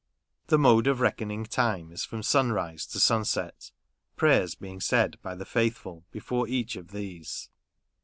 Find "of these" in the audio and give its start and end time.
6.75-7.49